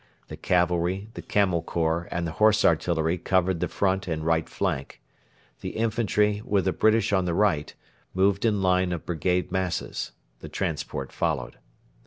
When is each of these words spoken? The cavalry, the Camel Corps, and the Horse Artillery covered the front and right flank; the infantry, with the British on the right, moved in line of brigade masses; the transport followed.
The 0.29 0.35
cavalry, 0.35 1.09
the 1.13 1.21
Camel 1.21 1.61
Corps, 1.61 2.07
and 2.09 2.25
the 2.25 2.31
Horse 2.41 2.65
Artillery 2.65 3.19
covered 3.19 3.59
the 3.59 3.67
front 3.67 4.07
and 4.07 4.25
right 4.25 4.49
flank; 4.49 4.99
the 5.59 5.77
infantry, 5.77 6.41
with 6.43 6.65
the 6.65 6.73
British 6.73 7.13
on 7.13 7.25
the 7.25 7.35
right, 7.35 7.71
moved 8.15 8.43
in 8.43 8.63
line 8.63 8.93
of 8.93 9.05
brigade 9.05 9.51
masses; 9.51 10.13
the 10.39 10.49
transport 10.49 11.11
followed. 11.11 11.59